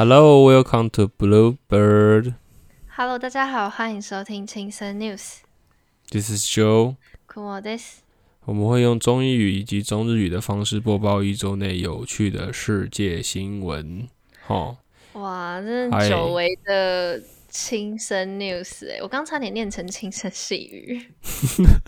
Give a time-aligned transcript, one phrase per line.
[0.00, 2.34] Hello, welcome to Bluebird.
[2.86, 5.38] Hello，大家好，欢迎收听轻声 News。
[6.08, 6.94] This is Joe.
[7.34, 8.02] 我 this
[8.44, 14.06] 我们会用中英语以及中日语的方式播报一周内有趣的世界新闻。
[14.46, 14.76] 哦，
[15.14, 21.08] 哇，真嗨是久违的轻声 News 哎，我刚差点念成轻声细语。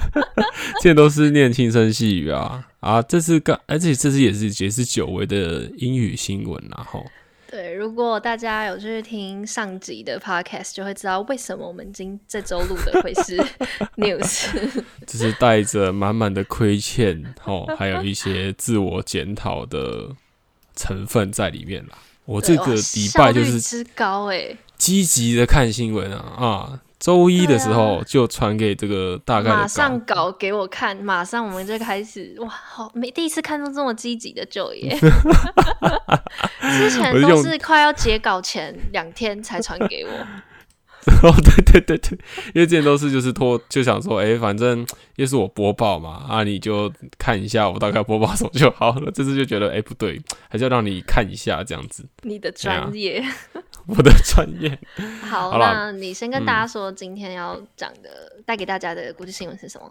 [0.83, 3.01] 这都是念轻声细语啊啊！
[3.01, 6.85] 这次刚，而且这次也是也是久违的英语新闻啦。
[6.91, 7.07] 吼，
[7.51, 13.37] 对，如果大家有去听上集的 Podcast，就会知道为什么我们今这周录的会是
[13.99, 14.47] News。
[15.05, 20.11] 就是带着满满的亏欠，哦，还有一些自我检讨的
[20.77, 21.99] 成分在里面啦。
[22.25, 26.81] 我这个礼拜就是之高哎，积极的看新闻啊啊！
[27.01, 34.95] 周一的时候就传给这个大概的马上搞给我看，马上我们就开始哇，好没第一次看到这么积极的就业。
[36.61, 40.11] 之前都是快要截稿前两天才传给我。
[41.23, 42.19] 哦，对对对对，
[42.55, 49.11] 因为之前都是就是拖，就想说，哎、反正又是我播报嘛，啊，你就看一下我大概播报什么就好了。
[49.11, 53.25] 这次就觉得，哎、不对，还是要让你看一下这样子，你的专业。
[53.89, 54.79] 我的专业。
[55.23, 59.91] 好，那你先跟大家说今天要讲的、带给大家的国际新闻是什么？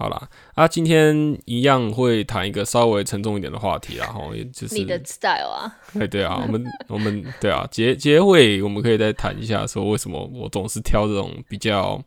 [0.00, 12.02] 好啦，啊，今天一样会谈一个稍微沉重一点的话题啦，吼，也就是你的 style 啊，哎，对啊，我们我们对啊，结结尾我们可以再谈一下，说为什么我总是挑这种比较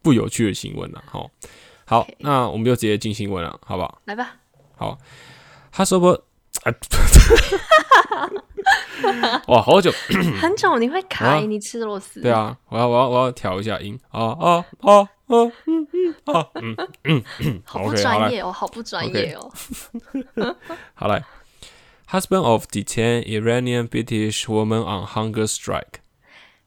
[0.00, 1.02] 不有趣的新闻呢？
[1.04, 1.22] 哈，
[1.84, 4.00] 好 OK 那我们就直接进新闻了，好不好？
[4.06, 4.36] 来吧。
[4.74, 4.96] 好，
[5.70, 6.08] 他说不，
[6.62, 6.72] 啊，
[9.48, 9.92] 哇，好久，
[10.40, 12.22] 很久你会卡，啊你吃螺丝？
[12.22, 19.51] 对，啊，我要我要我要调一下音，啊啊啊啊，嗯嗯啊嗯嗯嗯，好不 OK，好来专业哦，好不专业哦。
[20.93, 21.23] 好来，
[22.09, 25.99] Husband of detained Iranian British woman on hunger strike。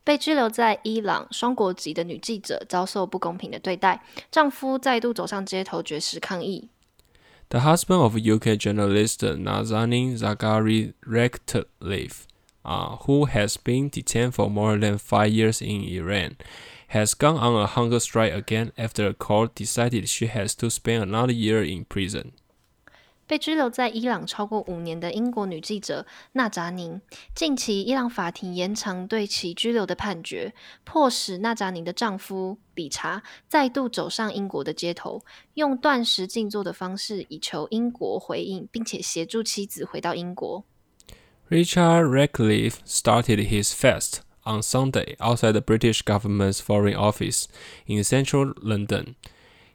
[0.05, 6.71] 被拘留在伊朗双国籍的女记者遭受不公平的对待，丈夫再度走上街头绝食抗议。
[7.51, 12.27] The husband of UK journalist Nazanin Zaghari Ratcliffe,
[12.63, 16.37] uh, who has been detained for more than five years in Iran,
[16.93, 21.03] has gone on a hunger strike again after a court decided she has to spend
[21.03, 22.33] another year in prison.
[23.27, 26.99] 被拘留在伊朗超过五年的英国女记者纳扎宁，
[27.35, 30.55] 近期伊朗法庭延长对其拘留的判决，
[30.85, 35.23] 迫使纳扎宁的丈夫理查再度走上英国的街头，
[35.53, 40.65] 用断食静坐的方式以求英国回应，并且协助妻子回到英国。
[41.51, 47.48] Richard Ratcliffe started his fast on Sunday outside the British government's Foreign Office
[47.88, 49.16] in central London.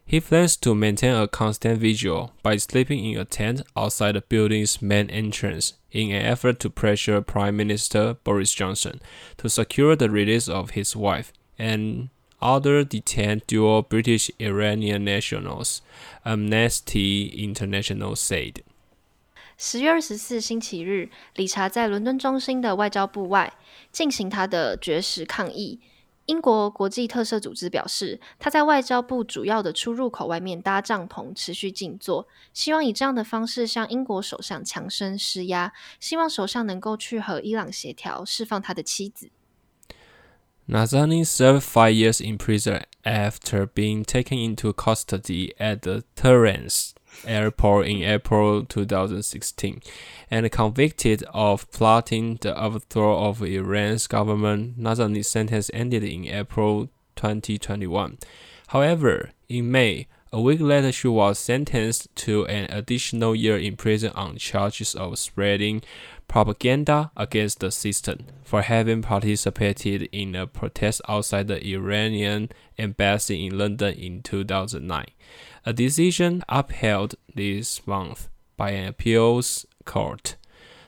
[0.05, 4.81] He plans to maintain a constant vigil by sleeping in a tent outside the building's
[4.81, 9.01] main entrance in an effort to pressure Prime Minister Boris Johnson
[9.37, 12.09] to secure the release of his wife and
[12.41, 15.81] other detained dual British Iranian nationals,
[16.25, 18.63] Amnesty International said.
[19.61, 23.51] 十月二十四星期日，理查在伦敦中心的外交部外
[23.91, 25.81] 进行他的绝食抗议。
[26.27, 39.29] 英国国际特赦组织表示，他在外交部主要的出入口外面搭帐篷，持续静坐，希望以这样的方式向英国首相强生施压，希望首相能够去和伊朗协调，释放他的妻子。
[40.69, 46.69] Nazanin served five years in prison after being taken into custody at the Tehran
[47.25, 49.81] airport in April 2016
[50.31, 54.77] and convicted of plotting the overthrow of Iran's government.
[54.77, 58.17] Nazanin's sentence ended in April 2021.
[58.67, 64.11] However, in May, a week later, she was sentenced to an additional year in prison
[64.13, 65.81] on charges of spreading
[66.27, 73.57] propaganda against the system for having participated in a protest outside the Iranian embassy in
[73.57, 75.07] London in 2009
[75.68, 80.36] A decision upheld this month by an appeals court.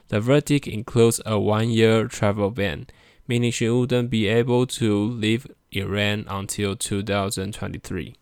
[0.09, 2.87] The verdict includes a one year travel ban,
[3.27, 8.13] meaning she wouldn't be able to leave Iran until 2023.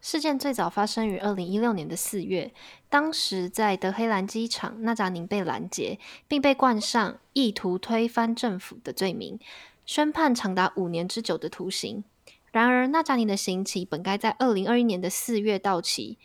[0.00, 2.52] 事件最早发生于二零一六年的四月，
[2.90, 5.98] 当时在德黑兰机场，纳扎宁被拦截，
[6.28, 9.38] 并被冠上意图推翻政府的罪名，
[9.86, 12.04] 宣判长达五年之久的徒刑。
[12.51, 16.17] 然而，纳扎尼的刑期本该在二零二一年的四月到期，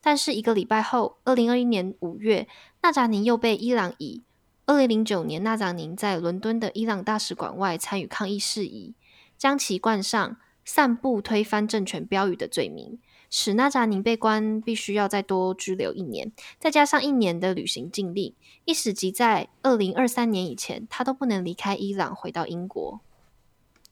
[0.00, 2.46] 但是一个礼拜后，二零二一年五月，
[2.82, 4.22] 纳扎尼又被伊朗以
[4.66, 8.94] 二零零九年纳扎尼在伦敦的伊朗大使馆外参与抗议事宜，
[9.36, 12.98] 将其冠上散布推翻政权标语的罪名。
[13.30, 16.30] 使纳扎宁被关必须要再多拘留一年，
[16.60, 18.32] 再加上一年的旅行禁令，
[18.64, 23.00] 一使即在二零二三年以前，他都不能离开伊朗回到英国。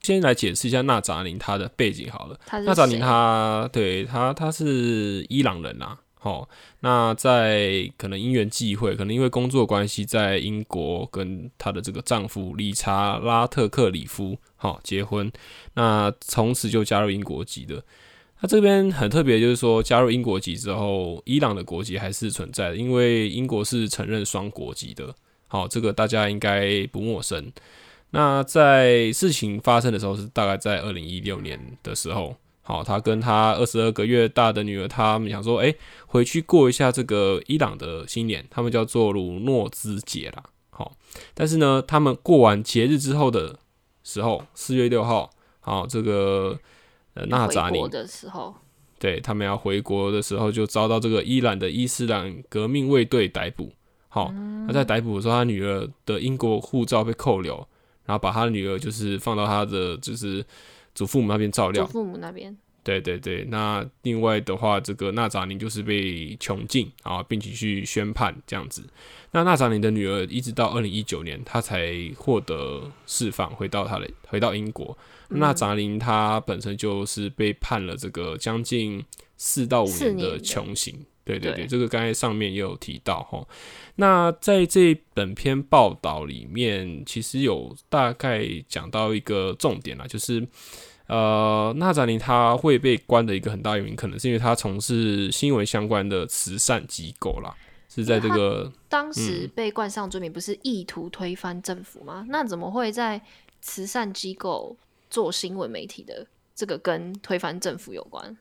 [0.03, 2.37] 先来解释一下纳扎宁他的背景好了。
[2.65, 6.47] 纳扎宁谁他对他他是伊朗人啊，好，
[6.81, 15.31] 那在可能因缘际会，可能因为工作关系，在英国跟她的这个丈夫理查拉特克里夫好结婚，
[15.73, 17.83] 那从此就加入英国籍的。
[18.41, 25.15] 那这边很特别，就是说加入英国籍之后，伊朗的国籍还是存在的，因为英国是承认双国籍的。
[25.47, 27.51] 好，这个大家应该不陌生。
[28.15, 35.73] 那在事情发生的时候是大概在二零一六年的时候，好，他跟他二十二个月大的女儿，他们想说，哎、
[36.05, 40.43] 回去过一下这个伊朗的新年，他们叫做鲁诺兹节啦。
[40.69, 40.95] 好，
[41.33, 43.57] 但是呢，他们过完节日之后的
[44.03, 46.59] 时候，四月六号，好，这个
[47.15, 48.53] 呃纳扎尼的时候，
[48.99, 53.71] 对他们要回国的时候，就遭到这个伊朗的伊斯兰革命卫队逮捕。
[54.07, 54.31] 好，
[54.67, 57.67] 他在逮捕的时候，他女儿的英国护照被扣留，
[58.05, 60.45] 然后把他的女儿就是放到他的就是
[60.93, 61.85] 祖父母那边照料。
[61.85, 68.83] 祖父母那边对对对，那另外的话，这个纳扎宁就是被囚禁啊，并且去宣判这样子。
[69.31, 74.97] 那纳扎宁的女儿一直到二零一九年，她才获得释放，回到她的回到英国。
[75.29, 79.01] 纳扎宁她本身就是被判了这个将近
[79.37, 81.05] 四到五年的四年的穷刑。
[81.25, 83.45] 对对对，对这个刚才上面也有提到哈。
[83.95, 90.47] 那在这本篇报道里面，其实有大概讲到一个重点啦，就是
[91.07, 97.55] 呃，纳扎尼他会被关的一个很大原因，可能是因为他从事新闻相关的慈善机构啦，
[97.89, 102.25] 是在这个当嗯时被冠上罪名，不是意图推翻政府吗？
[102.29, 103.21] 那怎么会在
[103.61, 104.75] 慈善机构
[105.09, 106.25] 做新闻媒体的？
[106.55, 108.37] 这个跟推翻政府有关？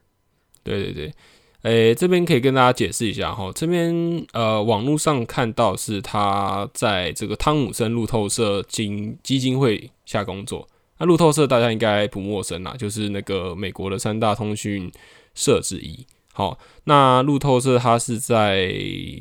[0.62, 1.14] 对对对，
[1.62, 3.94] 诶，这边可以跟大家解释一下哈，这边
[4.32, 10.67] 呃，网络上看到是他在这个汤姆森路透社基基金会下工作。
[10.99, 14.91] 那路透社大家应该不陌生啦，就是那个美国的三大通讯
[15.35, 16.05] 社之一。
[16.32, 18.73] 好，那路透社它是在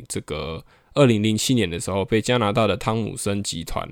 [0.07, 0.63] 这个
[0.94, 3.87] 二零零七年的时候被加拿大的汤姆森集团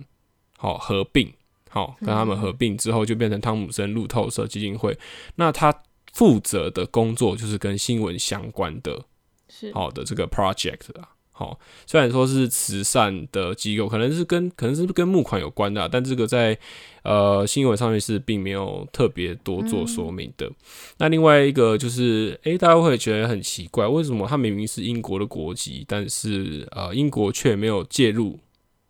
[0.57, 1.31] 好合并，
[1.69, 4.97] 好跟他们合并之后就变成汤姆森路透社基金会。
[5.35, 5.73] 那它
[6.13, 9.05] 负责的工作就是跟新闻相关的
[9.47, 11.09] 是好的这个 project 啊。
[11.31, 11.57] 好，
[11.87, 16.57] 虽然说是慈善的机构，可能是跟可能是跟募款有关的啊、但这个在
[17.03, 20.51] 呃新闻上面是并没有特别多做说明的。
[20.97, 28.37] 那另外一个就是，诶、大家会觉得很奇怪，为什么他明明是英国的国籍，但是呃英国却没有介入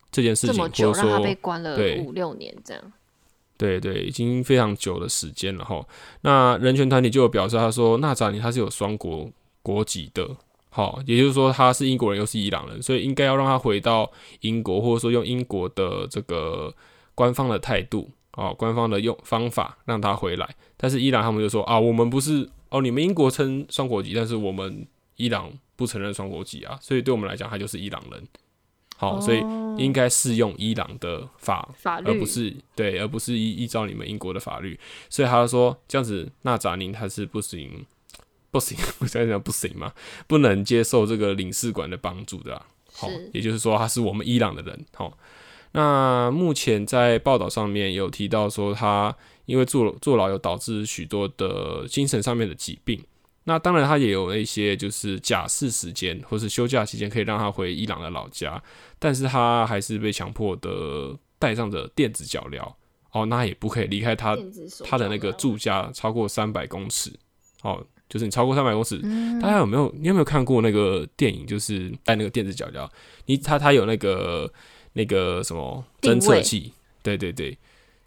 [0.10, 2.94] 这件事情，或者说被关了对五六年这样。
[3.59, 5.85] 对对，已经非常久的时间了哈。
[6.21, 9.29] 那人权团体就有表示，他说纳扎尼他是有双国
[9.61, 10.25] 国籍的，
[10.69, 14.09] 好，也就是说他是英国人又是伊朗人，所以应该要让他回到
[14.39, 16.73] 英国，或者说用英国的这个
[17.13, 20.55] 官方的态度，哦，官方的用方法让他回来。
[20.77, 28.25] 但是伊朗他们就说啊，我们不是哦，你们英国称双国籍，但是我们伊朗不承认双国籍啊，所以对我们来讲，他就是伊朗人。
[29.01, 29.40] 好，所以
[29.78, 34.77] 应该适用伊朗的法法律而不是对，而不是依依照你们英国的法律。
[35.10, 37.86] 所以他就说这样子，纳扎宁他是不行，
[38.51, 39.94] 不行，我想讲不行嘛，
[40.27, 42.65] 不能接受这个领事馆的帮助的、啊。
[42.91, 44.86] 好是，也就是说他是我们伊朗的人。
[44.94, 45.18] 好，
[45.72, 49.15] 那目前在报道上面有提到说，他
[49.46, 53.01] 因为坐坐牢有导致许多的精神上面的疾病。
[53.50, 58.62] 那当然，他也有一些就是假释时间或是休假期间可以让他回伊朗的老家，
[59.00, 62.62] 但是他还是被强迫的带上着电子脚镣。
[63.12, 64.38] 哦，那也不可以离开他
[64.86, 67.12] 他的那个住家超过三百公尺。
[67.63, 69.00] 哦，就是你超过三百公尺，
[69.41, 71.48] 大家有没有你有没有看过那个电影？
[71.48, 72.88] 就是带那个电子脚镣，
[73.25, 74.53] 你他他有那个
[74.94, 77.58] 那个什么侦测器，对对对，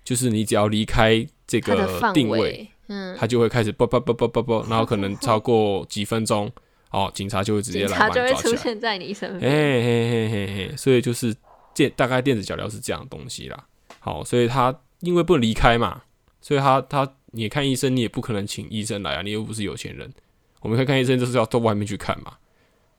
[0.04, 6.50] 就是你只要离开这个定位，围，嗯，他就会开始啵啵啵啵啵啵， 然后可能超过几分钟，
[6.90, 8.56] 哦，警察就会直接来警察就会把你抓起来。
[8.56, 9.52] 出现在你身嘿边。
[9.52, 11.34] 嘿嘿嘿嘿嘿，所以就是
[11.74, 13.66] 电大概电子脚镣是这样的东西啦。
[14.00, 16.02] 好，所以他因为不能离开嘛，
[16.40, 20.12] 所以他他你看医生，你也不可能请医生来啊，你又不是有钱人。
[20.60, 22.34] 我们可以看医生，就是要到外面去看嘛，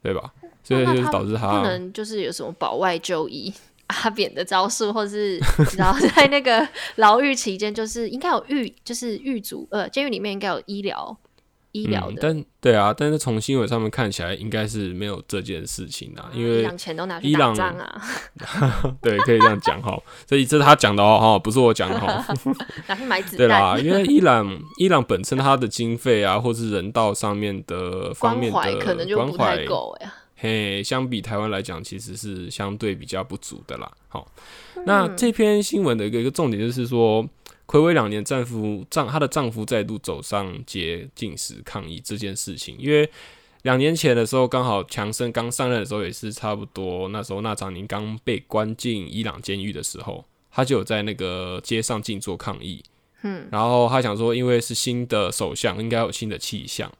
[0.02, 0.34] 对吧？
[0.64, 3.54] 所以就是导致他不能就是有什么保外就医
[3.88, 5.40] 阿扁的招数，或是
[5.78, 11.20] 然后 在那个牢狱期间，就是应该有狱，就是狱卒呃监狱里面应该有医疗嗯，
[11.74, 18.02] 医疗的，但对啊，但是从新闻上面看起来，应该是没有这件事情啊，因为伊朗钱都拿去打仗啊，
[19.02, 22.24] 对，可以这样讲哈，所以这是他讲的哦，哈，不是我讲的哈。
[22.88, 30.14] 拿去买子对啦，因为伊朗伊朗本身它的经费啊，或是人道上面的方关面的怀可能就关不太怀，够呀。
[30.36, 33.92] 嘿，相比台湾来讲，其实是相对比较不足的啦。
[34.10, 34.30] 好，
[34.76, 37.28] 嗯那这篇新闻的一个一个重点就是说，
[37.66, 43.10] 暌违两年，丈夫丈她的丈夫再度走上街进食抗议这件事情，因为
[43.62, 52.84] 两年前的时候，刚好强生刚上任的时候，也是差不多那时候那长宁刚被关进伊朗监狱的时候，他就有在那个街上静坐抗议。
[53.22, 56.92] 嗯，然后他想说，因为是新的首相，应该有新的气象，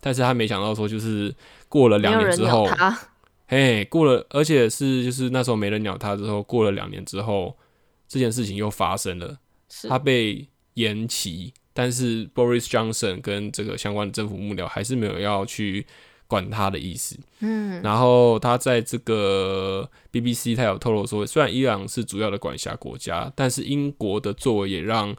[0.00, 1.34] 但是他没想到说，就是
[1.68, 2.68] 过了两年之后，
[3.48, 7.56] 嘿，过了，而且是就是那时候没人鸟他之后，过了两年之后，
[8.08, 9.38] 这件事情又发生了，
[9.88, 15.86] 他被延期，但是 Boris Johnson 跟这个相关的政府幕僚还是没有要去
[16.26, 17.16] 管他的意思。
[17.38, 25.14] 嗯，然后他在这个 BBC 他有透露说，虽然伊朗是主要的管辖国家，但是英国的作为也让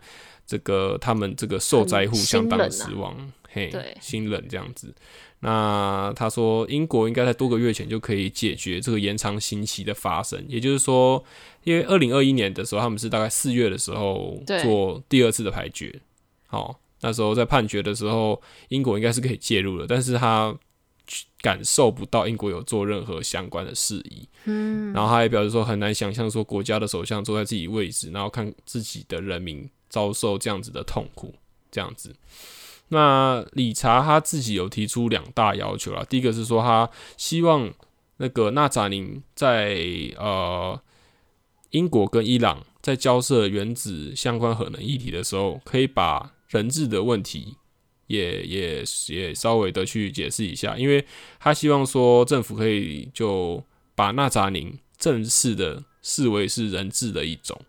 [0.46, 3.16] 这个他们这个受灾户相当的失望，
[3.50, 4.94] 嘿对，心冷这样子。
[5.40, 11.24] 那他说，英国应该在多个月前就可以解决这个延长刑期的发生，也就是说，
[11.64, 16.02] 因为二零二一年的时候，他们是大概四月的时候做第二次的裁决，
[16.48, 20.58] 好，那时候在判决的时候，英国应该是可以介入的，但是他
[21.42, 31.36] 感受不到英国有做任何相关的事宜，嗯，然后他也表示说很难想象说国家的首相坐在自己位置，然后看自己的人民遭受这样子的痛苦，
[31.70, 32.14] 这样子。
[32.90, 37.74] 那理查他自己有提出两大要求啦，第一个是说他希望
[38.18, 39.78] 那个纳扎宁在
[40.18, 40.80] 呃
[41.72, 47.58] 英国跟伊朗在交涉原子相关核能议题的时候，可以把人质的问题
[48.08, 51.06] 也也也稍微的去解释一下，因为
[51.40, 53.62] 他希望说政府可以就
[53.96, 57.60] 把纳扎宁正式的视为是人质的一种。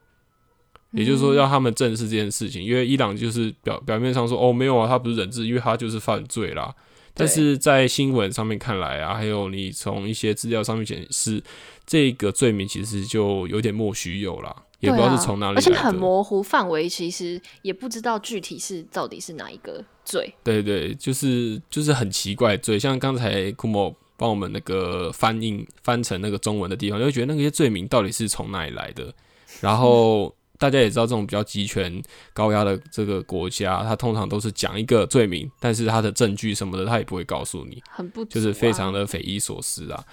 [0.93, 6.75] 也就是说，要他们正视这件事情，因为伊朗就是表表面上说哦没有啊，他不是人质，因为他就是犯罪啦。
[7.15, 11.43] 但是在新闻上面看来啊，还有你从一些资料上面显示，
[11.85, 15.71] 这个罪名其实就有点莫须有啦，也不知道是从哪里来的。
[15.71, 20.33] 啊而且很模糊，范围其实也不知道具体是到底是哪一个罪。
[20.45, 29.13] 对对，就是就是很奇怪罪，像刚才库莫帮我们那个翻译翻成那个中文的地方，就会觉得那些罪名到底是从哪里来的。
[29.61, 32.03] 然后大家也知道，这种比较集权
[32.35, 37.81] 高压的这个国家，它通常都是讲一个罪名，但是它的证据什么的，它也不会告诉你。
[37.89, 40.05] 很不啊就是非常的匪夷所思啊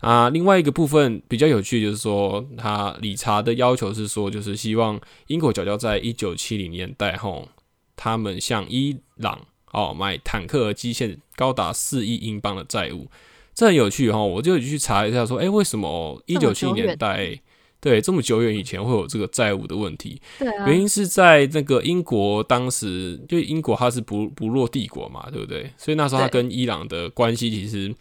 [0.00, 0.28] 啊！
[0.28, 7.48] 另外一个部分比较有趣，就是说他理查的要求是说，就是希望英国角交在一九七零年代后，
[7.96, 13.08] 他们向伊朗哦买坦克和机线高达四亿英镑的债务，
[13.54, 17.40] 这很有趣哈、我就去查一下说，诶，为什么一这九七零年代
[17.84, 20.18] 对这么久远以前会有这个债务的问题？
[20.38, 25.70] 对啊，原因是在那个英国当时，就英国它是不不落帝国嘛，对不对？
[25.76, 27.94] 所以那时候它跟伊朗的关系其实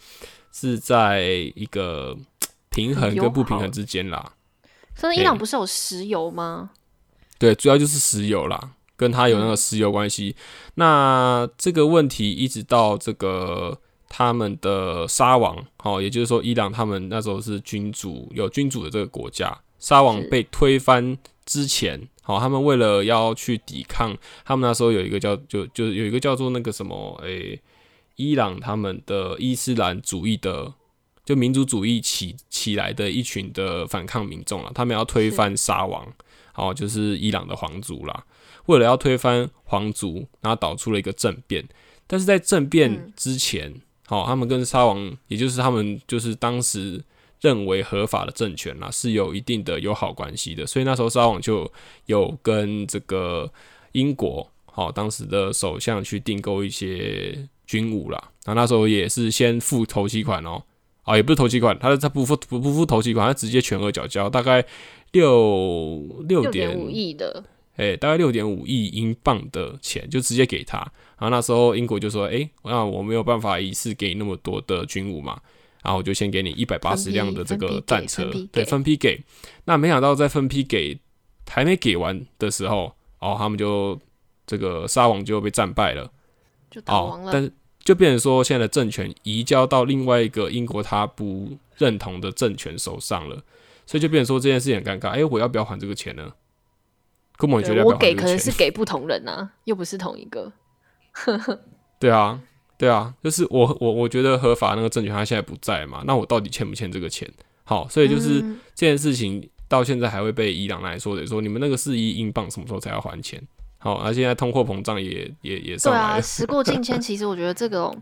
[0.54, 1.22] 是在
[1.54, 2.16] 一个
[2.70, 4.32] 平衡跟不平衡之间啦。
[4.96, 6.70] 所以伊朗不是有石油吗？
[7.38, 10.34] 对，主要就是石油啦，跟它有那个石油关系。
[10.76, 27.60] 那这个问题一直到这个他们的沙王，哦，也就是说伊朗他们那时候是君主有君主的这个国家，沙王被推翻之前，好、他们为了要去抵抗，他们那时候有一个叫就就有一个叫做那个什么诶、
[28.16, 30.74] 伊朗他们的伊斯兰主义的。
[31.26, 36.06] 就民族主义起起来的一群的反抗民众啊，他们要推翻沙王，
[36.54, 38.26] 哦，就是伊朗的皇族啦。
[38.66, 41.66] 为了要推翻皇族，然后导出了一个政变。
[42.08, 43.74] 但是在政变嗯之前，
[44.08, 47.02] 好、他们跟沙王，也就是他们就是当时
[47.44, 50.66] 认为合法的政权啦，是有一定的友好关系的。
[50.66, 51.72] 所以那时候沙皇就
[52.08, 53.52] 有跟这个
[53.92, 58.32] 英国，好、当时的首相去订购一些军武啦。
[58.46, 60.64] 然后那时候也是先付头期款哦。
[61.04, 64.66] 啊、也不是头期款，他他不付不不付头期款，他直接全额缴交，大概
[65.12, 67.44] 六六六点点五亿的，
[67.76, 70.78] 诶、大概六点五亿英镑的钱就直接给他。
[71.20, 75.42] 然后那时候英国就说：“诶、那我没有办法一次给你那么多的军武嘛，
[75.84, 79.22] 然后我就先给你一百八十辆的这个战车对，分批给。
[79.66, 80.98] 那没想到在分批给
[81.48, 84.00] 还没给完的时候，哦，他们就
[84.48, 86.12] 这个沙王就被战败了。
[86.72, 87.32] 就打亡哦，了。
[87.32, 87.52] 但是
[87.84, 93.44] 就变成说，现在的政权移交到另外一个英国他不认同的政权手上了，
[93.86, 95.10] 所以就变成说这件事情很尴尬。
[95.10, 96.34] 哎、我要不要还这个钱呢？
[97.36, 98.26] 根本你觉得对我给可？
[98.26, 100.54] 能是给不同人啊，又不是同一个。
[102.00, 102.40] 对啊，
[102.84, 107.32] 对啊，就是我我我觉得合法那个证券他现在不在嘛，那我到底欠不欠这个钱？
[107.64, 113.42] 好，所以就是嗯这件事情到现在还会被伊朗来说的，说你们那个四亿英镑什么时候才要还钱？
[113.78, 117.98] 好，而现在通货膨胀也也也对啊，上来了，时过境迁，其实我觉得这种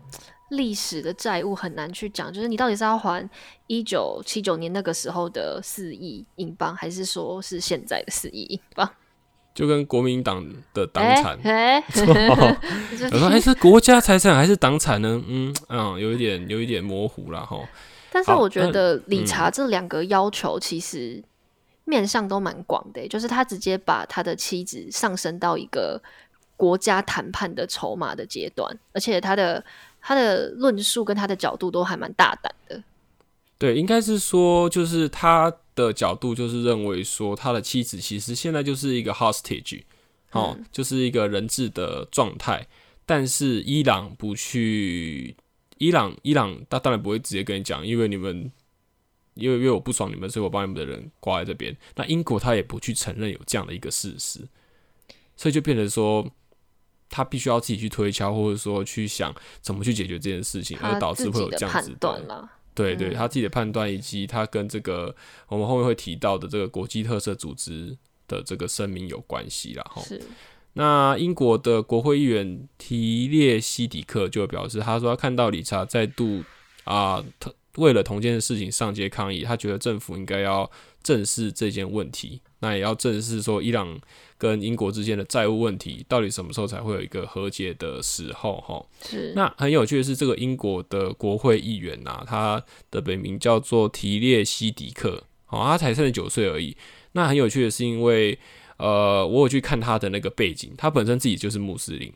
[0.50, 3.30] 历史的债务很难去讲，就是你到底是要还
[3.68, 8.90] 一九七九年那个时候的四亿英镑，还是说是现在的四亿英镑？
[9.54, 11.38] 就跟国民党的党哎产。
[13.12, 17.58] 我说：“哎、是国家财产还是党产呢？”嗯嗯，有一点有一点模糊了哈。
[18.10, 21.22] 但是我觉得理查这两个要求其实
[21.84, 26.00] 面向都蛮广的欸、就是他直接把他的妻子上升到一个
[26.56, 29.64] 国家谈判的筹码的阶段，而且他的
[30.00, 32.82] 他的论述跟他的角度都还蛮大胆的。
[33.58, 39.82] 对，应该是说，就是他的角度就是认为说，他的妻子其实现在就是一个 hostage，
[40.32, 42.66] 哦，就是一个人质的状态。
[43.04, 45.36] 但是伊朗不去，
[45.78, 48.50] 伊朗伊朗他当然不会直接跟你讲，因为你们
[49.34, 51.76] 因为因为我不爽你们，所以我把你们的人挂在这边。
[51.96, 54.46] 那英国他也不去承认有这样的一个事实，
[55.36, 56.30] 所以就变成说。
[57.14, 65.14] 他必须要自己去推敲，或者说去想怎么去解决这件事情，而导致会有这样子判断啦，对对，嗯他自己的判断，以及他跟这个
[65.48, 69.82] 我们后面会提到的这个国际特色组织的这个声明有关系啦。
[69.88, 70.02] 哈。
[70.02, 70.20] 是
[70.74, 76.42] 那英国的国会议员提列西迪克就表示，他说他看到理查再度
[76.84, 80.70] 啊、他为了同件事情上街抗议，他觉得政府应该要
[81.02, 84.00] 正视这件问题，那也要正视说伊朗
[84.38, 88.60] 跟英国之间的债务问题，到底什么时候才会有一个和解的时候？
[88.60, 88.86] 哈。
[89.04, 96.76] 是，那很有趣的是，这个英国的国会议员呐、他的本名叫做提列西迪克，哦，他才三十九岁而已。
[97.12, 98.38] 那很有趣的是，因为
[98.78, 102.12] 呃，我有去看他的那个背景，他本身自己就是穆斯林，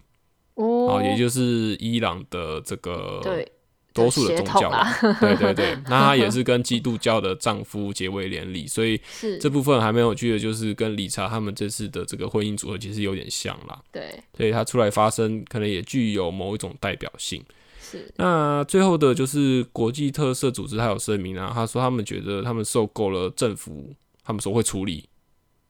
[0.54, 0.64] 哦
[0.96, 3.46] 哦，也就是伊朗的这个对
[3.96, 4.70] 多数的宗教
[5.20, 5.76] 对对对。
[5.86, 9.00] 那她也是跟基督教的丈夫结为连理，所以
[9.40, 13.82] 这部分还没有趣的，就是跟理查他们这次的这个婚姻组合其实有点像啦。
[13.90, 17.42] 对所以他出来发声，可能也具有某一种代表性。
[17.80, 25.08] 是那最后的就是国际特色组织，他有声明啊，他说他们觉得他们受够了政府他们说会处理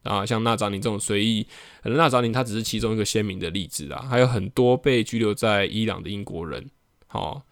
[0.01, 1.45] 啊，像纳扎尼这种随意，
[1.83, 6.67] 可能纳扎尼他只是其中一个鲜明的例子啊，还有很多被拘留在伊朗的英国人，
[7.05, 7.43] 好、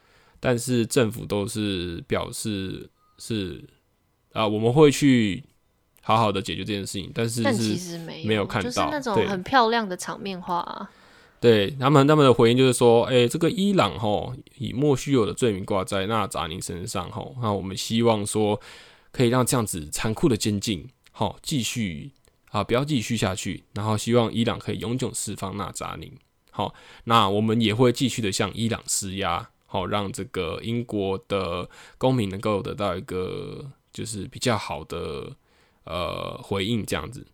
[0.46, 3.68] 但是政府都是表示是
[4.32, 5.44] 啊，我们会去
[6.02, 10.88] 好好的解决这件事情，但是但其是实没有，没有看就是到那种很漂亮的场面话、啊。
[11.40, 18.60] 对他们他们的回应就是说，哎、这个伊朗吼以莫须有的罪名挂在纳扎宁身上吼，那我们希望说
[19.12, 22.12] 可以让这样子残酷的监禁好继续
[22.52, 26.12] 啊，不要继续下去，然后希望伊朗可以永久释放纳扎宁。
[26.52, 35.36] 好，那我们也会继续的向伊朗施压，好让这个英国的公民能够得到一个就是比较好的
[35.84, 37.26] 呃回应，这样子。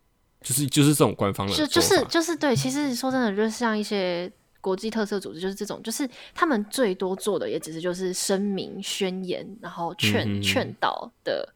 [0.41, 11.47] 就是就是这种官方的就就是就是对，其实说真的，就是像一些国际特色组织，就是这种，就是他们最多做的也只是就是声明、宣言，然后劝、嗯劝导的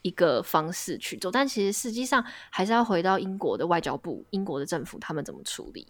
[0.00, 5.86] 一个方式去做，但其实实际上还是要回到英国的外交部、英国的政府他们怎么处理。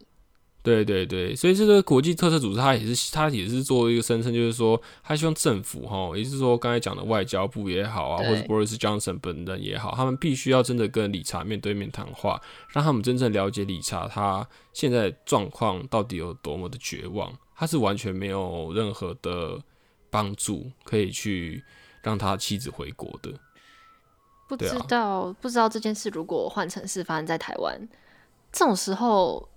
[0.62, 8.42] 对对对，所以这个国际特色组织，它也是它也是做一个声称，就是说，他希望政府哈，也就是说刚才讲的外交部也好啊，或对。
[8.42, 12.40] 者 Boris Johnson 本人也好，他们必须要真的跟理查面对面谈话，
[12.74, 19.58] 让他们真正了解理查他现在状况到底有多么的绝望，他是完全没有任何的
[20.10, 21.64] 帮助可以去
[22.02, 23.32] 让他妻子回国的。
[24.46, 27.88] 不知道、不知道这件事如果换成是发生在台湾，
[28.52, 29.48] 这种时候，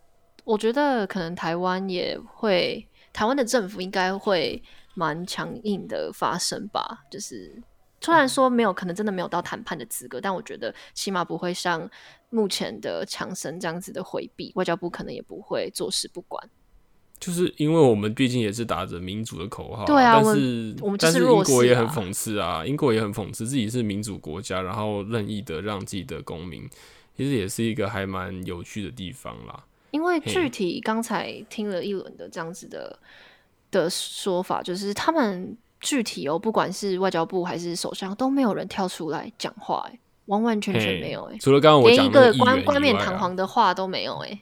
[0.44, 4.62] 我觉得可能台湾也会，台湾的政府应该会
[4.94, 7.04] 蛮强硬的发声吧。
[7.10, 7.62] 就是
[8.02, 11.90] 虽然说没有，可能真的没有到谈判的资格，但我觉得起码不会像
[12.30, 16.50] 目前的强生这样子的回避，外交部可能也不会坐视不管。
[17.20, 26.70] 就是因为我们毕竟也是打着民主的口号，对啊我但是但是英国也很讽刺啊，英国也很讽刺自己是民主国家，然后任意的让自己的公民，
[27.16, 29.64] 其实也是一个还蛮有趣的地方啦。
[29.94, 32.98] 因为具体刚才听了一轮的这样子的
[33.70, 44.42] 的说法，就是他们具体哦，不管是外交部还是首相，都没有人跳出来讲话，哎，完完全全没有，哎，除了刚刚我连一个冠冠冕堂皇的话都没有，哎，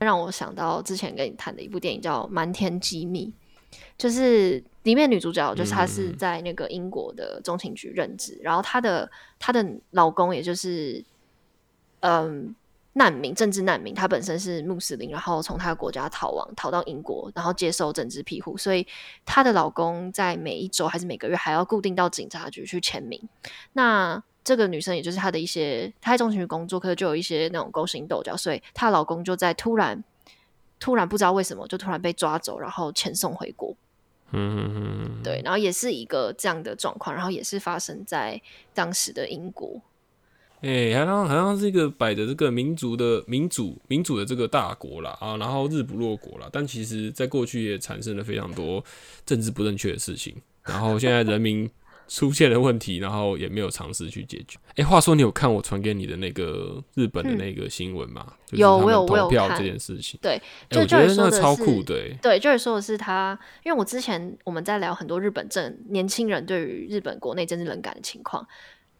[0.00, 3.32] 让我想到之前跟你谈的一部电影叫《瞒天机密》，
[3.96, 6.16] 就是里面女主角就是她是嗯。
[6.16, 9.08] 在那个英国的中情局任职，然后她的
[9.38, 11.04] 她的老公也就是
[12.00, 12.54] 嗯
[12.98, 18.86] 难民，政治难民，他本身是穆斯林，然后从他的国家逃亡，逃到英国，然后接受政治庇护，所以
[19.24, 23.18] 她的老公在每一周还是每个月还要固定到警察局去签名。
[23.72, 30.02] 那这个女生也就是她的一些，她在中情局工作，可是就有一些那种勾心斗角，所以她老公就在突然
[30.80, 33.74] 突然不知道为什么就突然被抓走，然后遣送回国。
[34.32, 38.42] 嗯嗯嗯，对，然后也是一个这样的状况，然后也是发生在
[38.74, 39.80] 当时的英国。
[40.60, 48.84] 哎，好像好像是一个摆着这个民族的民主民主的这个大国啦啊，然后日不落国啦，但其实在过去也产生了非常多
[49.24, 51.70] 政治不正确的事情，然后现在人民
[52.08, 54.58] 出现了问题， 然后也没有尝试去解决。
[54.74, 58.32] 哎，话说你有看我传给你的那个日本的那个新闻吗？
[58.50, 60.18] 有，我有，我有票这件事情。
[60.20, 60.40] 对，
[60.72, 61.94] 我觉得那个超酷的。
[62.20, 68.44] 对，就是说的是他，因为我之前我们在聊很多日本政年轻人对于日本国内政治冷感的情况。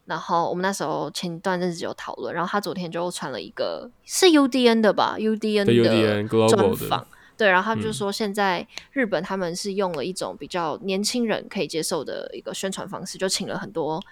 [0.09, 14.03] 然后我们那时候前一段日子有讨论，然后他昨天就传了一个是 UDN 的吧，UDN 的专访，对，然后他就说现在日本他们是用了一种比较年轻人可以接受的一个宣传方式，就请了很多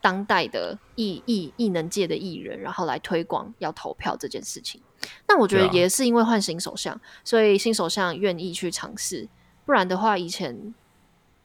[0.00, 4.80] 当代的艺艺艺能界的艺人，然后来推广要投票这件事情。
[5.28, 9.28] 那我觉得也是因为换新首相，所以新首相愿意去尝试，
[9.66, 10.74] 不然的话以前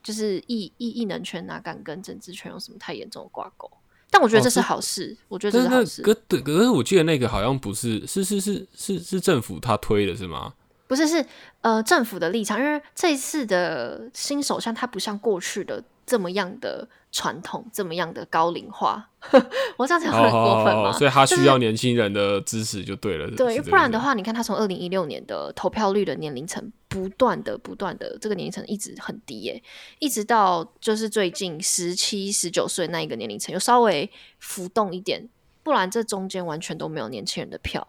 [0.01, 3.69] 就是艺艺艺能圈哪敢跟政治圈有什么太严重的挂钩？
[4.09, 6.01] 但我觉得这是好事，我觉得这是好事。
[6.01, 10.53] 可可可是我记得那个好像不是，是是是是是政府他推的是吗？
[10.87, 11.25] 不是，是
[11.61, 16.87] 呃政府的立场，因为这一次的新首相他不像过去的这么样的。
[17.09, 19.09] 传统这么样的高龄化，
[19.77, 20.91] 我这样讲很过分吗？
[20.91, 23.27] 所以他需要年轻人的支持就对了。
[23.31, 29.61] 对，不然的话，你看他从二零一六年的投票率的年龄层不断的、不断的，这个年龄层一直很低耶，
[29.99, 35.29] 一直到就是最近十七、十九岁那一个年龄层有稍微浮动一点，
[35.61, 37.87] 不然这中间完全都没有年轻人的票，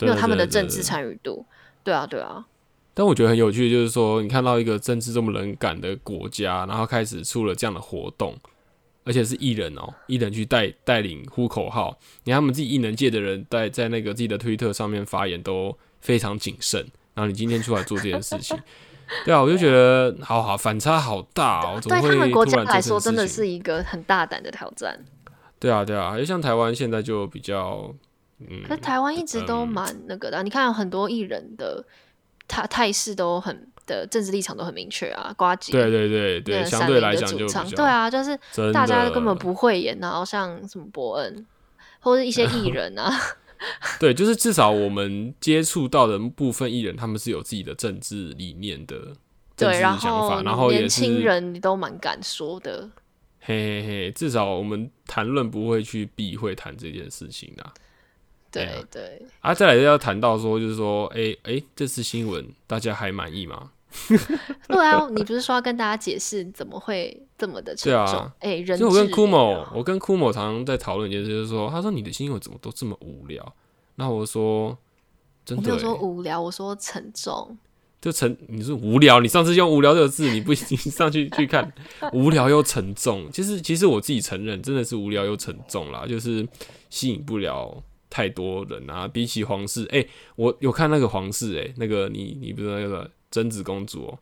[0.00, 1.46] 没有他们的政治参与度。
[1.84, 2.46] 对啊，对啊。
[2.92, 8.36] 但我觉得很有趣，就是说你看到一个政治这么冷感的国家，然后开始出了这样的活动。
[9.02, 16.86] 而且是艺人哦，艺人去带带领呼口号，你他们自己艺能界的人在在那个自己的推特上面发言都非常谨慎。
[17.20, 18.58] 然后你今天出来做这件事情，
[19.26, 21.78] 对啊，我就觉得好好反差好大哦。
[21.82, 24.98] 对他们国家来说，真的是一个很大胆的挑战。
[25.58, 27.94] 对啊，对啊，就像台湾现在就比较，
[28.38, 30.42] 嗯，可台湾一直都蛮那个的。
[30.42, 31.84] 你看很多艺人的
[32.48, 33.66] 态态势都很。
[33.86, 38.38] 的政治立场都很明确啊，瓜吉对对对对，相对来讲就对啊，就是
[38.72, 41.44] 大家根本不会演，然后像什么伯恩
[41.98, 43.12] 或者一些艺人啊，
[44.00, 49.14] 对，就是至少我们接触到的部分艺人，他们是有自己的政治理念的，
[49.56, 52.90] 对，然后然后年轻人都蛮敢说的，
[53.40, 57.72] 嘿嘿嘿，至少我们谈论不会去避讳谈这件事情的。
[58.52, 63.70] 对对，啊，再来要谈到说，就是说，哎哎，这次新闻大家还满意吗？
[64.68, 68.30] 对啊，你不是说要跟大家解释怎么会这么的沉重？
[68.38, 73.54] 哎，人就我跟枯某，我跟枯某常常在讨论一件事，就是说，他说你的新闻怎么都这么无聊？
[73.96, 74.76] 那我说，
[75.44, 77.58] 真的，我没有说无聊，我说沉重。
[78.00, 81.70] 就沉，你是无聊，你上次用无聊这个字，你不 你上去去看，
[82.12, 83.30] 无聊又沉重。
[83.32, 86.46] 其实其实我自己承认，真的是无聊又沉重啦，就是
[86.88, 87.82] 吸引不了。
[88.12, 89.06] 太多人啊！
[89.06, 94.18] 比起皇室，哎，我有看那个皇室，哎，那个你你不是那个贞子公主哦？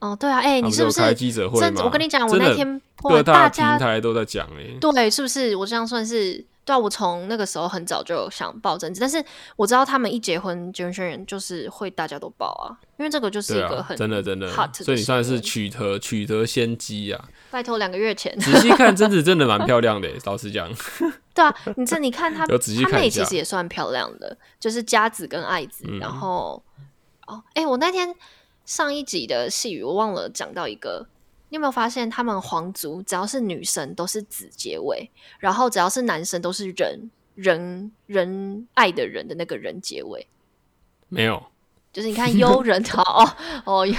[0.00, 1.82] 哦，对啊，哎，你是不是开记者会吗？
[1.84, 5.54] 我跟你讲，我那天各大平台都在讲，哎，对，是不是？
[5.56, 6.44] 我这样算是。
[6.62, 9.24] 对啊，我从那个时候很早就想报贞子，但是
[9.56, 17.28] 我知道他们一结婚，结婚宣言就是会大家都报啊，因为这个就是一个很真的真的，所以你算是取得取得先机啊。
[17.50, 20.70] 拜托，两个月前仔细看，贞子真的蛮漂亮的， 老实讲。
[21.34, 25.84] 对啊，你这你看他， 他妹其实也算漂亮的，就是佳子跟爱子。
[25.98, 26.62] 然后
[27.26, 28.14] 哦，哎，我那天
[28.70, 31.04] 上一集的细语，我忘了讲到一个。
[31.48, 40.24] 你有没有发现，他们皇族只要是女生都是子结尾，然后只要是男生都是人人人爱的人的那个人结尾？
[41.08, 41.42] 没有，
[41.92, 43.94] 就是你看幽人哦哦有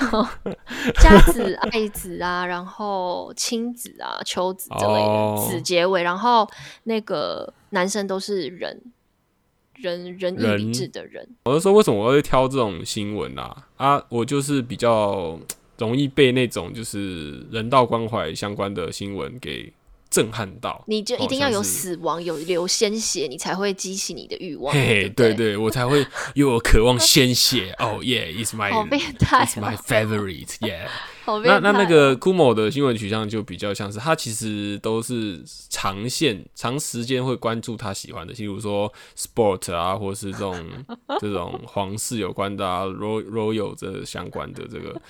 [1.03, 6.49] 家子爱子啊，然后亲子啊秋子之类的子结尾，然后
[6.83, 8.81] 那个男生都是人
[9.81, 11.27] 人人义理智的人。
[11.45, 13.67] 我就说，为什么我会挑这种新闻啊？
[13.77, 15.39] 啊，我就是比较。
[15.77, 19.73] 容易被那种就是人道关怀相关的新闻给
[20.11, 24.71] 震撼到，你就一定要有死亡、有流鲜血，你才会激起你的欲望。
[24.71, 27.73] 嘿，对对，我才会 有渴望鲜血。
[27.79, 30.85] 哦，Yeah，it's my，好变态，it's my favorite，Yeah。
[31.43, 40.55] 那那那哦个 Kumo 的新闻取向就比较像是，他其实都是长线、长时间会关注他喜欢的，例如说 sport 啊，或是这种
[41.19, 45.01] 这种皇室有关的啊，royal royal 这相关的这个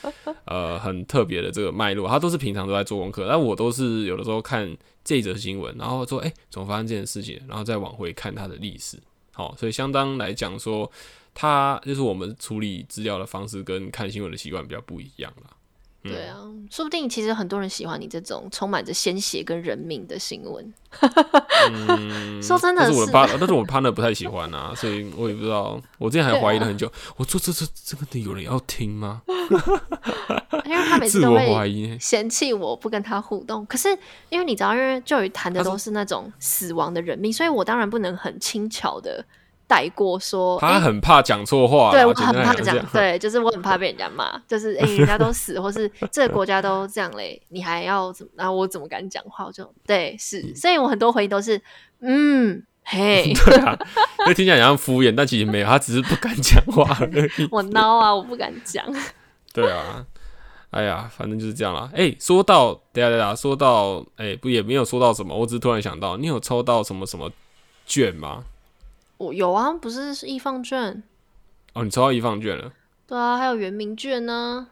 [0.46, 3.26] 呃很特别的这个脉络，他都是平常都在做功课。
[3.28, 8.98] 但我都是有的时候看这则新闻，然后说，哎、怎么发生这件事情，然后再往回看它的历史。
[9.34, 10.92] 好，所以相当来讲说，
[11.34, 15.52] 它就是我们处理资料的方式跟看新闻的习惯比较不一样啦。
[16.04, 16.38] 对啊，
[16.72, 20.74] 说不定其实很多人喜欢你这种充满着鲜血跟人命的新闻。
[21.72, 25.80] 嗯， 说真的但是我的是 partner，但是我的 partner 不太喜欢啊， 所以我也不知道。
[26.00, 29.22] 我之前还怀疑了很久，我做这这这个的有人要听吗？
[30.66, 31.98] 因为他每次都会。
[32.00, 33.66] 嫌弃我不跟他互动。
[33.68, 33.90] 可是
[34.30, 39.24] 因为你知道，因为就有谈的都是那种死亡的人命，所以我当然不能很轻巧的
[39.72, 42.78] 带过说，他很怕讲错话啦，对我很怕讲。
[42.92, 48.32] 对， 就是我很怕被人家骂，就是哎、诶人家都死，或是 这个国家都这样嘞，你还要怎么？
[48.36, 49.46] 然后我怎么敢讲话？
[49.46, 51.62] 我就对，是，所以我很多回应都是
[52.02, 53.80] 嗯，嘿， 对啊，
[54.20, 57.08] 因为听起来好像敷衍，但其实没有，他只是不敢讲话而
[57.38, 57.48] 已。
[57.50, 58.86] 我孬啊，我不敢讲。
[59.54, 60.06] 对啊，
[60.72, 61.90] 哎呀，反正就是这样啦。
[61.96, 67.32] 哎、说到，等一下等一下，说到，哎、不也没有说到什么，我只是突然想到，你有抽到什么什么
[67.86, 68.44] 券吗？
[69.22, 71.04] 我有啊，不是是易放券，
[71.74, 72.74] 哦，你抽到易放券了，
[73.06, 74.68] 对啊，还有圆明券呢、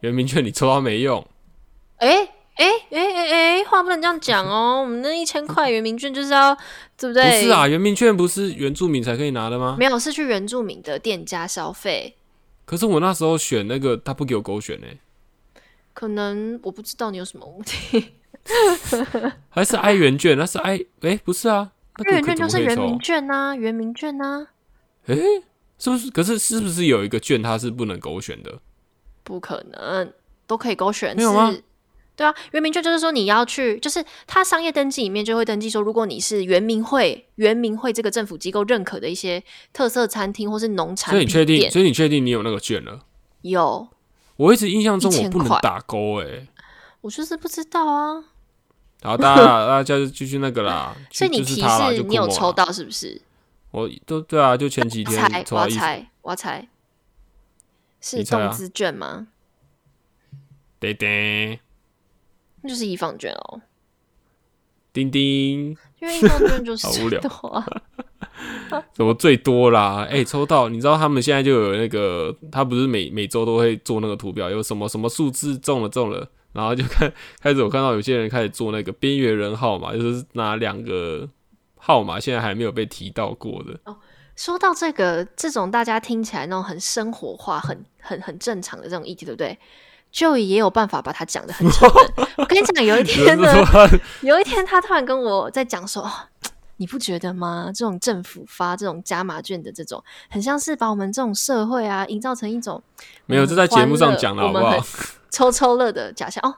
[0.00, 1.26] 圆明券你抽到没用，
[1.96, 4.82] 哎哎哎哎哎，话不能这样讲哦。
[4.82, 6.54] 我们那一千块圆明券就是要，
[6.98, 7.46] 对不对不？
[7.46, 9.76] 是啊，圆明券不是原住民才可以拿的吗？
[9.78, 12.14] 没有是去原住民的店家消费，
[12.66, 14.86] 可是我那时候选那个，他不给我勾选呢、
[15.94, 18.12] 可能我不知道你有什么问题。
[19.48, 20.36] 还是 i 元券？
[20.36, 22.98] 那是 i 哎、不是啊，那个券就是圆明？
[22.98, 24.46] 券呐、圆明券呐、
[25.06, 25.16] 哎、
[25.78, 26.10] 是不是？
[26.10, 28.60] 可是是不是有一个券它是不能勾选的？
[29.24, 30.12] 不可能
[30.46, 31.62] 都可以勾选，没有吗是？
[32.14, 41.70] 对啊，圆明券就是说你要去，就是它商业登记里面就会登记说，如果你是圆明会、圆明会这个政府机构认可的一些特色餐厅或是农产品所以你确定？
[41.70, 43.00] 所以你确定你有那个券了？
[43.40, 43.88] 有，
[44.36, 46.48] 我一直印象中我1000块不能打勾哎、
[47.00, 48.24] 我就是不知道啊。
[49.02, 50.96] 好，大家 大家就继续那个啦。
[51.10, 53.20] 所以你提示你有抽到是不是？
[53.70, 56.68] 我都对啊，就前几天猜，我要抽到一猜，我要猜，
[58.00, 59.28] 是动资券吗？
[60.78, 61.60] 对对
[62.62, 63.60] 那就是一方券哦，
[64.92, 67.66] 叮叮，因为一方券就 是好无聊最多啊。
[68.92, 70.06] 怎么最多啦？
[70.10, 81.28] 哎、抽到，你知道他们现在就有那个，他不是每每周都会做那个图表，有什么什么数字中了中了，然后就看开始我看到有些人开始做那个边缘人号码，就是拿两个
[81.76, 83.96] 号码，现在还没有被提到过的。
[84.34, 89.58] 说到这个，这种大家听起来那种很生活化、很很很正常的这种议题，对不对？
[90.10, 92.28] 就也有办法把它讲的很沉闷。
[92.36, 93.50] 我跟你讲，有一天呢，
[94.22, 96.10] 有一天他突然跟我在讲说，哦
[96.82, 97.70] 你不觉得吗？
[97.72, 102.82] 这种政府发这种加码券的这种，很像是把我们这种社会啊，营造成一种
[103.24, 104.84] 没有，这在节目上讲了，好不好？
[105.30, 106.52] 抽抽乐的假象哦。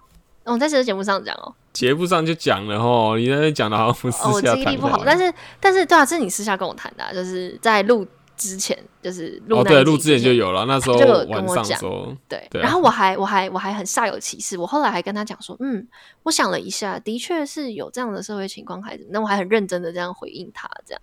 [0.45, 15.87] 哦，我在这个节目上讲哦，节目上就讲了哦，你在那讲的好像不是哦，我记忆力不好，但是但是对啊，这是你私下跟我谈的啊、就是在录之前，就是录哦，对，录之前就有了，那时候就有跟晚上的我讲对，然后我还我还我还很煞有其事，我后来还跟他讲说，嗯，
[16.25, 21.01] 我想了一下，的确是有这样的社会情况，孩子那我还很认真的这样回应他，这样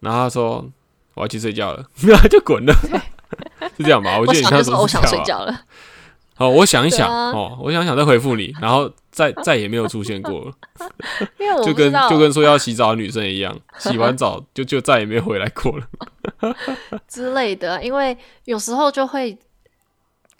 [0.00, 0.64] 然后他说
[1.14, 1.84] 我要去睡觉了，
[2.30, 2.72] 就滚了，
[3.76, 4.16] 是这样吧？
[4.18, 5.06] 我我记得你那时想就说我想。
[5.06, 5.62] 睡觉了，
[6.38, 10.52] 好，我想一想、啊哦，我想想再回复你，然后再 再也没有出现过了，
[11.38, 15.86] 因为我就跟就跟说要洗澡的女生一样， 洗完澡就就再也没有回来过了。
[17.08, 19.36] 之类的，因为有时候就会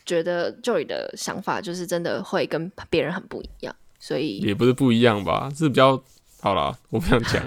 [0.07, 6.01] 觉得 Joy 的想法就是真的会跟别人很不一样，所以也不是不一样吧，是比较
[6.41, 7.43] 好啦，我不想讲，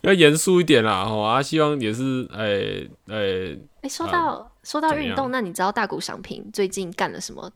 [0.00, 1.04] 要严肃一点啦。
[1.08, 7.50] 哦，啊，希望也是，哎哎、哎，说到怎么运动，那你知道大谷翔平最近干了什么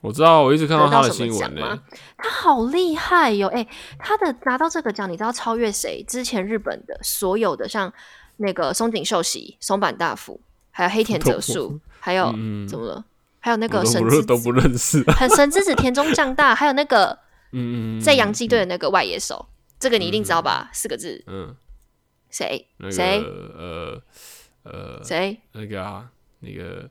[0.00, 1.78] 我知道，我一直看到他的新闻呢、
[2.16, 3.66] 他好厉害哟、哎、
[3.98, 6.04] 他的拿到这个奖，你知道超越谁？
[6.06, 7.92] 之前日本的所有的像
[8.36, 12.26] 那个松井秀喜、松坂大辅，还有黑田哲树，还有、
[12.68, 13.04] 怎么了？
[13.40, 15.02] 还有那我个神之子都不认识。
[15.10, 17.18] 很神之子田中将大，还有那个
[17.52, 19.46] 嗯在洋基队的那个外野手，
[19.80, 20.70] 这个你一定知道吧？
[20.72, 21.54] 四个字，嗯，
[22.30, 22.66] 谁？
[22.76, 23.20] 那个谁？
[23.24, 24.02] 呃
[24.62, 25.40] 呃谁？
[25.52, 26.90] 那个啊，那个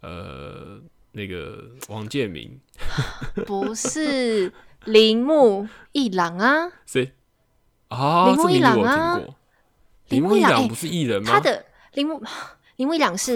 [0.00, 0.80] 呃
[1.12, 2.58] 那个王建民
[3.46, 4.52] 不是
[4.84, 7.12] 铃木一郎啊，谁
[7.88, 8.26] 啊？
[8.26, 9.20] 铃木一 这名字我朗啊。
[10.08, 11.32] 铃木一铃木一朗哎朗不是艺人吗？
[11.32, 12.22] 他的铃木
[12.76, 13.34] 铃木一朗是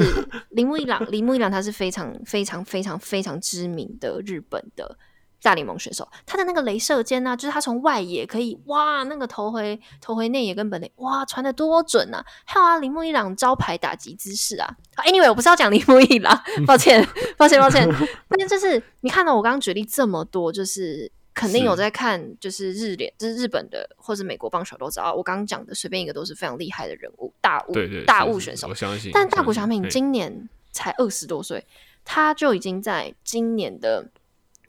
[0.51, 4.99] 铃木一郎，铃木一郎他是非常非常非常非常知名的日本的
[5.43, 6.07] 大联盟选手。
[6.27, 12.25] 他的那个镭射肩呢，就是他从外野可以哇，那个投回投回内野跟本垒哇，传的多准啊！
[12.45, 14.77] 还有啊，铃木一朗招牌打击姿势啊。
[15.07, 17.89] Anyway，我不是要讲铃木一朗， 抱歉，抱歉，抱歉。
[18.29, 21.11] 但是就是你看到我刚刚举例这么多，就是。
[21.33, 25.15] 肯定有在看，就是日联， 就是日本的或者美国棒球都知道。
[25.15, 27.75] 我刚刚讲的随便一个都是非常厉害的人物，大物
[28.05, 28.67] 大物选手。
[28.69, 29.11] 我相信。
[29.15, 31.65] 但大谷翔平今年才二十多岁，
[32.05, 34.07] 他就已经在今年的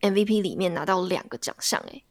[0.01, 2.01] MVP 里面拿到两个奖项，哎，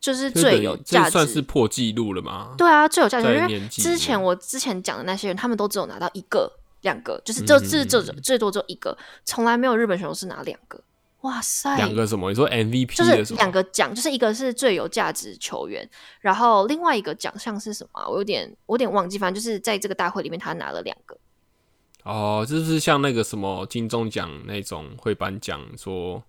[0.00, 2.54] 就是最有价值，算是破纪录了吗？
[2.56, 3.26] 对啊，最有价值。
[3.26, 6.50] 因为之前我之前讲的那些人，他们都只有拿到一个、
[6.82, 10.80] 两个，就是这这这最多就一个，从来没有日本选手是拿两个。
[11.22, 11.76] 哇塞！
[11.76, 12.28] 两个什么？
[12.30, 15.88] 你说 MVP 就是两个奖，就是一个是最有价值球员，
[16.20, 18.04] 然后另外一个奖项是什么？
[18.08, 21.16] 我有点我有点忘记，反正就是在这个大会里面，他拿了两个。
[22.02, 26.20] 哦，就是像那个什么金钟奖那种会颁奖，说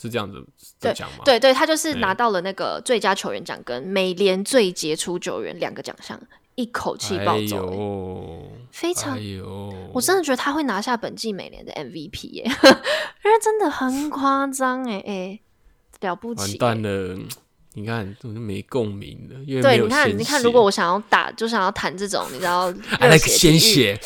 [0.00, 0.46] 是这样子
[0.80, 1.24] 的奖吗？
[1.24, 6.20] 对对，他就是拿到了那个最佳球员奖跟美联最杰出球员两个奖项。
[6.54, 9.16] 一口气暴走，非常，
[9.92, 15.40] 我真的觉得他会拿下本季美联的 MVP 耶，因为真的很夸张哎哎，
[16.00, 16.58] 了不起！
[16.58, 17.16] 完蛋了，
[17.74, 23.96] 你看我就没共鸣了，因为对，你看，你看，如果我想要打，就想要谈这种，你知道， 那个鲜血，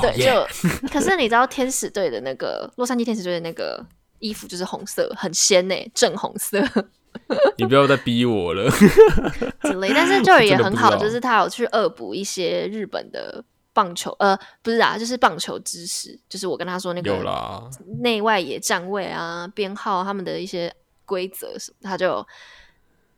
[0.00, 0.46] 对，就
[0.92, 3.84] 可是你知道，天使队的那个洛杉矶天使队的那个
[4.20, 6.62] 衣服就是红色，很鲜呢，正红色。
[7.58, 8.70] 你不要再逼我了，
[9.62, 9.92] 之类。
[9.92, 16.16] 但是 Joy 也 很好，就是他有去恶补一些日本的棒球，呃，不是啊，就是棒球知识。
[16.28, 17.68] 就是我跟他说那个
[18.00, 20.72] 内外野站位啊、编号他们的一些
[21.04, 22.24] 规则什么，他就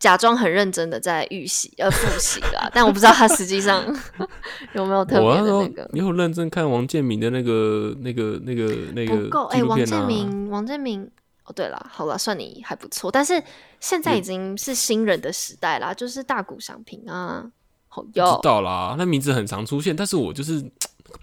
[0.02, 2.68] 假装很认真的在预习呃复习啦。
[2.74, 3.84] 但我不知道他实际上
[4.74, 5.88] 有没有特别的那个。
[5.92, 11.08] 你有认真看王建民的那个、那个、那个、那个不够哎，王建民，王建民。
[11.44, 13.40] 哦，对了，好了，算你还不错，但是
[13.80, 17.44] 现在已经是新人的时代啦，就是大谷翔平啊，
[17.88, 20.64] 好哟，知道啦，那名字很常出现，但是我就是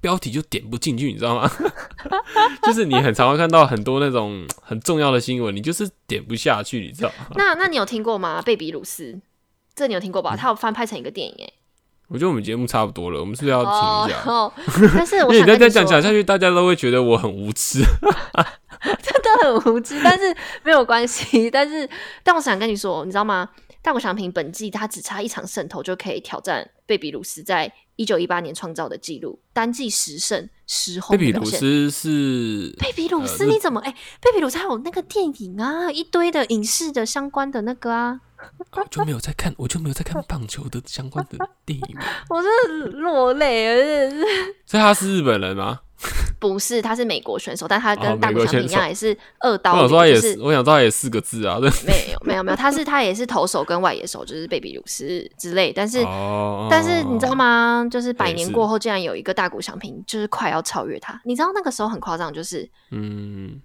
[0.01, 1.49] 标题就点不进去，你知道吗？
[2.63, 7.27] 就是你很常会看到很多那种 很重要的新闻，你就是点不下去，你知道吗？
[7.35, 8.41] 那那你有听过吗？
[8.41, 9.19] 贝比鲁斯，
[9.75, 10.35] 这你有听过吧？
[10.35, 11.53] 他有翻拍成一个电影，哎。
[12.07, 13.71] 我觉得我们节目差不多了，我们是不是要停
[14.07, 14.51] 一下？
[14.97, 20.01] 但是我想再讲 讲下去，大家都会觉得我很无知，真的很无知。
[20.03, 21.87] 但是没有关系，但是
[22.23, 23.47] 但我想跟你说，你知道吗？
[23.81, 31.17] 大谷翔平本季他只差一场胜投就可以挑战贝比鲁斯在一九一八年创造的纪录，单季十胜十轰。
[31.17, 33.91] 贝比鲁斯是贝比鲁斯，你怎么哎？
[34.21, 38.21] 贝比鲁斯还有那个电影啊，一堆的影视的相关的那个啊。
[38.71, 41.97] 我就没有在看，我就没有在看棒球的相关的电影。
[42.29, 44.55] 我真的落泪了，真的是。
[44.65, 45.81] 所以他是日本人吗？
[46.39, 49.73] 不是，他是美国选手，但他跟大谷翔平一样，也是二刀。
[49.73, 51.59] 我想说他也是，我想说他也四个字啊。
[51.59, 55.73] 没有，没有，没有，他是他也是投手跟外野手，就是贝比鲁斯之类。
[55.73, 56.01] 但是，
[56.69, 57.85] 但是你知道吗？
[57.91, 61.19] 就是百年过后，竟然有一个大谷翔平，就是快要超越他。
[61.25, 63.61] 你知道那个时候很夸张，就是嗯，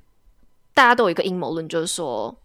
[0.74, 2.36] 大家都有一个阴谋论，就是说，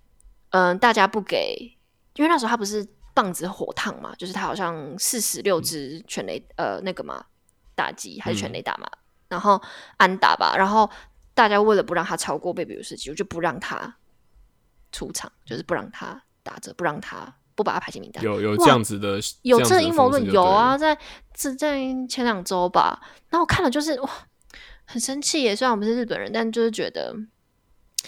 [0.51, 1.75] 嗯，大家不给。
[2.15, 7.23] 因为那时候他不是棒子火烫嘛，就是他好像四十六支全雷呃那个嘛
[7.75, 8.85] 打击还是全垒打嘛，
[9.29, 9.61] 然后
[9.97, 10.89] 安打吧，然后
[11.33, 13.95] 大家为了不让他超过贝比鲁斯基，我，就不让他
[14.91, 18.23] 出场，就是不让他打折，不让他不把他排进名单。
[18.23, 20.93] 有有这样子的，有这阴谋论有啊，在
[21.33, 21.77] 在在
[22.09, 24.09] 前两周吧，然后我看了就是哇，
[24.85, 25.55] 很生气耶。
[25.55, 27.15] 虽然我们是日本人，但就是觉得，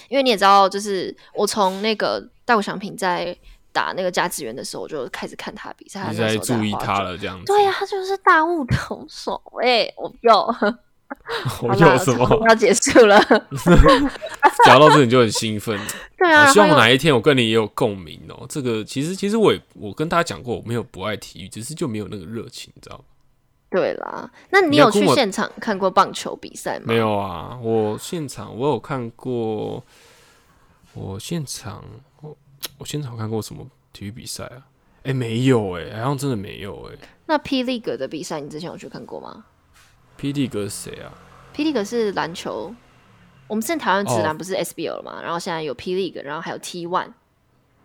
[0.08, 3.36] 因为你也知道，就是我从那个大谷翔平在。
[3.74, 6.06] 打那个加子源的时候，我就开始看他比赛。
[6.10, 7.46] 你在注意他了，这样子。
[7.46, 9.42] 对呀，他就是大物投手。
[9.62, 10.54] 哎，我又，
[11.62, 12.44] 我有什么？
[12.48, 13.20] 要结束了。
[14.64, 15.78] 讲到这，你就很兴奋。
[16.18, 16.46] 对啊。
[16.52, 18.46] 希望哪一天我跟你也有共鸣哦。
[18.48, 23.04] 这个其实，其实我也我跟大家讲过，我没有不爱体育，只是就没有那个热情，你知道吗？
[23.70, 26.84] 对啦，那你有去现场看过棒球比赛吗？
[26.86, 29.82] 没有啊，我现场我有看过，
[30.94, 31.82] 我现场。
[32.78, 34.62] 我现场看过什么体育比赛啊？
[35.02, 36.96] 哎，没有哎，好像真的没有哎。
[37.26, 39.44] 那霹雳格的比赛，你之前有去看过吗？
[40.22, 41.10] 霹雳格是谁啊
[41.52, 42.72] ？？P D 哥是篮球，
[43.48, 45.18] 我们之前台湾直男不是 SBL 了吗？
[45.20, 47.08] 然后现在有霹雳格，然后还有 T One，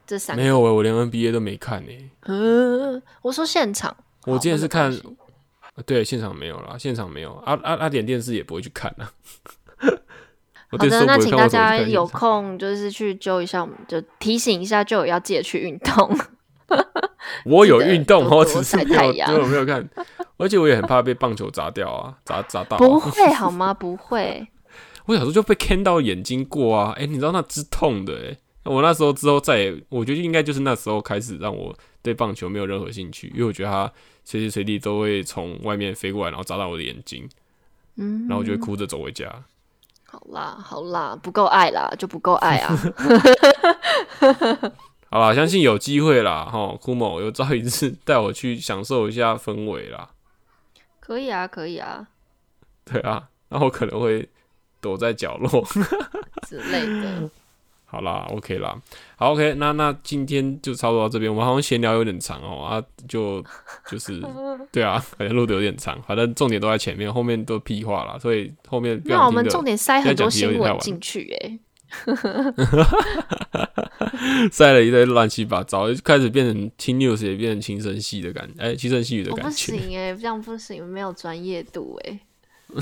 [0.05, 1.91] 这三没有哎，我连 NBA 都没看呢。
[2.27, 3.97] 嗯，我说现场，
[4.27, 4.95] 我今天是看，
[5.87, 7.33] 对，现场没有啦，现场没有。
[7.43, 9.09] 阿阿阿点电视也不会去看啊。
[10.69, 16.15] 好的，那请大家有空就是去揪一下，我们就提醒一下，就要记得去运动。
[17.45, 19.89] 我有运动，我只是没有，没有看。
[20.37, 22.99] 而且我也很怕被棒球砸掉啊， 砸砸到、不啊。
[23.11, 23.73] 会好吗？
[23.73, 24.47] 不会。
[25.05, 33.89] 我小时候就被 can 到眼睛过啊，哎、你知道那之痛的哎、我那时候之后再也，我觉得应该就是那时候开始让我对棒球没有任何兴趣，因为我觉得它
[34.25, 37.27] 随时随地都会从外面飞过来，然后砸到我的眼睛，
[37.95, 39.31] 嗯，然后我就会哭着走回家。
[40.09, 42.77] 好啦，好啦，不够爱啦，就不够爱啊。
[45.09, 50.09] 好啦，相信有机会啦，哈，库某有朝一日带我去享受一下氛围啦，
[51.07, 52.05] 可以啊，可以啊
[52.83, 54.27] 对啊，那我可能会
[54.81, 55.65] 躲在角落。
[56.45, 57.29] 之类的。
[57.89, 58.77] 好啦，OK 啦，
[59.15, 63.41] 好 OK，那那今天就差不多到这边，我们好像闲聊有点长哦啊，就
[63.89, 64.21] 就是
[64.73, 71.59] 对啊，好像录的有点长，反正重点都在前面，后面都屁话啦，所以后面不那我们重点塞很多新闻进去、欸，
[74.50, 82.20] 塞了一堆乱七八糟，就开始变成轻 news 也变成轻声细的感，哎、轻声细语的我不感觉行哎、这样不行，没有专业度哎、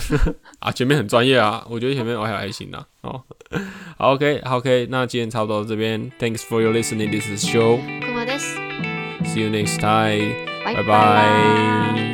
[0.59, 3.22] 啊，前面很专业啊，我觉得前面我还还行啊，哦，
[3.98, 8.57] 好 OK 好 OK，那今天差不多到这边，Thanks for your listening，this is show，see くまです。
[9.38, 10.34] you next time，
[10.64, 12.13] 拜拜拜。